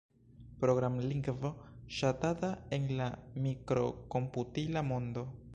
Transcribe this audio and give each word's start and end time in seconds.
Programlingvo 0.61 1.51
ŝatata 1.99 2.51
en 2.79 2.89
la 3.03 3.13
mikrokomputila 3.47 4.89
mondo. 4.93 5.33